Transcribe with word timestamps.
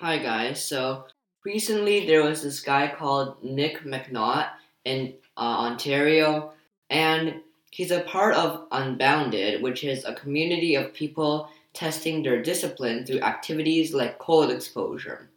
Hi 0.00 0.18
guys. 0.18 0.62
So 0.62 1.06
recently 1.42 2.06
there 2.06 2.22
was 2.22 2.42
this 2.42 2.60
guy 2.60 2.86
called 2.86 3.42
Nick 3.42 3.82
McNaught 3.82 4.50
in 4.84 5.14
uh, 5.38 5.40
Ontario, 5.40 6.52
and 6.90 7.40
he's 7.70 7.90
a 7.90 8.02
part 8.02 8.34
of 8.34 8.66
Unbounded, 8.72 9.62
which 9.62 9.84
is 9.84 10.04
a 10.04 10.12
community 10.12 10.74
of 10.74 10.92
people 10.92 11.48
testing 11.72 12.22
their 12.22 12.42
discipline 12.42 13.06
through 13.06 13.20
activities 13.20 13.94
like 13.94 14.18
cold 14.18 14.50
exposure. 14.50 15.30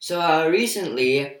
So 0.00 0.20
uh, 0.20 0.48
recently, 0.50 1.38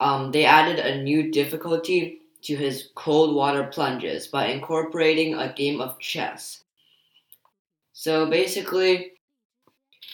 um, 0.00 0.32
they 0.32 0.44
added 0.44 0.80
a 0.80 1.02
new 1.02 1.32
difficulty 1.32 2.20
to 2.42 2.56
his 2.56 2.90
cold 2.94 3.34
water 3.34 3.64
plunges 3.64 4.26
by 4.26 4.48
incorporating 4.48 5.32
a 5.32 5.50
game 5.50 5.80
of 5.80 5.98
chess. 5.98 6.64
So 7.94 8.28
basically, 8.28 9.12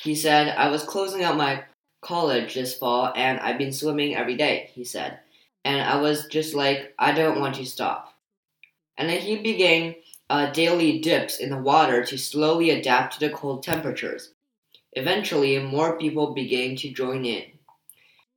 he 0.02 0.16
said, 0.16 0.56
I 0.56 0.68
was 0.68 0.82
closing 0.82 1.22
out 1.22 1.36
my 1.36 1.62
college 2.00 2.54
this 2.54 2.76
fall 2.76 3.12
and 3.14 3.38
I've 3.38 3.58
been 3.58 3.72
swimming 3.72 4.16
every 4.16 4.36
day, 4.36 4.70
he 4.74 4.84
said. 4.84 5.20
And 5.64 5.80
I 5.80 6.00
was 6.00 6.26
just 6.26 6.54
like, 6.54 6.92
I 6.98 7.12
don't 7.12 7.40
want 7.40 7.54
to 7.56 7.64
stop. 7.64 8.12
And 8.98 9.08
then 9.08 9.20
he 9.20 9.36
began 9.36 9.94
uh, 10.28 10.50
daily 10.50 10.98
dips 10.98 11.38
in 11.38 11.50
the 11.50 11.58
water 11.58 12.04
to 12.04 12.18
slowly 12.18 12.70
adapt 12.70 13.14
to 13.14 13.20
the 13.20 13.32
cold 13.32 13.62
temperatures. 13.62 14.32
Eventually, 14.94 15.58
more 15.60 15.96
people 15.96 16.34
began 16.34 16.74
to 16.76 16.90
join 16.90 17.24
in. 17.24 17.44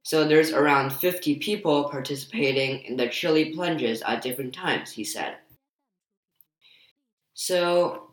So 0.03 0.23
there's 0.23 0.51
around 0.51 0.93
50 0.93 1.37
people 1.37 1.89
participating 1.89 2.81
in 2.81 2.95
the 2.95 3.09
chilly 3.09 3.53
plunges 3.53 4.03
at 4.03 4.21
different 4.21 4.53
times, 4.53 4.91
he 4.91 5.03
said. 5.03 5.37
So, 7.33 8.11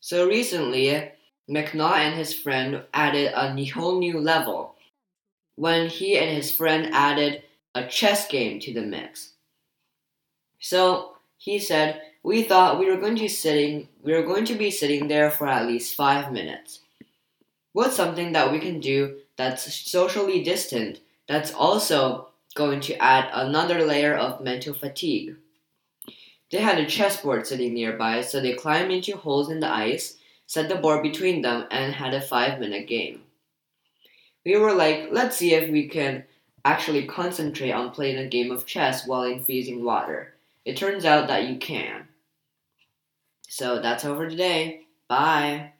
so 0.00 0.26
recently, 0.26 1.12
McNaught 1.48 1.98
and 1.98 2.14
his 2.14 2.34
friend 2.34 2.82
added 2.92 3.32
a 3.34 3.64
whole 3.66 3.98
new 3.98 4.20
level 4.20 4.74
when 5.56 5.88
he 5.88 6.18
and 6.18 6.30
his 6.30 6.54
friend 6.54 6.92
added 6.92 7.42
a 7.74 7.86
chess 7.86 8.28
game 8.28 8.60
to 8.60 8.72
the 8.74 8.82
mix. 8.82 9.32
So 10.60 11.16
he 11.38 11.58
said, 11.58 12.02
"We 12.22 12.42
thought 12.42 12.78
we 12.78 12.90
were 12.90 13.00
going 13.00 13.16
to 13.16 13.28
sitting 13.28 13.88
we 14.02 14.12
were 14.12 14.26
going 14.26 14.44
to 14.46 14.54
be 14.54 14.70
sitting 14.70 15.08
there 15.08 15.30
for 15.30 15.46
at 15.46 15.66
least 15.66 15.94
five 15.94 16.32
minutes. 16.32 16.80
What's 17.72 17.96
something 17.96 18.32
that 18.32 18.52
we 18.52 18.58
can 18.58 18.80
do 18.80 19.20
that's 19.36 19.72
socially 19.90 20.42
distant 20.42 21.00
that's 21.26 21.52
also 21.52 22.28
going 22.54 22.80
to 22.80 23.02
add 23.02 23.30
another 23.32 23.84
layer 23.84 24.14
of 24.14 24.42
mental 24.42 24.74
fatigue?" 24.74 25.36
They 26.50 26.58
had 26.58 26.78
a 26.78 26.86
chessboard 26.86 27.46
sitting 27.46 27.74
nearby, 27.74 28.20
so 28.20 28.40
they 28.40 28.54
climbed 28.54 28.92
into 28.92 29.16
holes 29.16 29.50
in 29.50 29.60
the 29.60 29.70
ice 29.70 30.17
set 30.48 30.68
the 30.68 30.74
board 30.74 31.04
between 31.04 31.42
them, 31.42 31.66
and 31.70 31.94
had 31.94 32.14
a 32.14 32.20
five 32.20 32.58
minute 32.58 32.88
game. 32.88 33.22
We 34.44 34.56
were 34.56 34.72
like, 34.72 35.08
let's 35.12 35.36
see 35.36 35.54
if 35.54 35.70
we 35.70 35.88
can 35.88 36.24
actually 36.64 37.06
concentrate 37.06 37.70
on 37.70 37.90
playing 37.90 38.18
a 38.18 38.28
game 38.28 38.50
of 38.50 38.66
chess 38.66 39.06
while 39.06 39.22
in 39.22 39.44
freezing 39.44 39.84
water. 39.84 40.34
It 40.64 40.76
turns 40.76 41.04
out 41.04 41.28
that 41.28 41.48
you 41.48 41.58
can. 41.58 42.08
So 43.48 43.80
that's 43.80 44.04
over 44.04 44.28
today. 44.28 44.86
Bye. 45.06 45.72